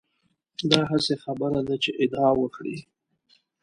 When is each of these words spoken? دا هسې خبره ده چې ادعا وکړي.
دا 0.71 0.81
هسې 0.91 1.15
خبره 1.23 1.61
ده 1.67 1.75
چې 1.83 1.91
ادعا 2.03 2.29
وکړي. 2.41 2.77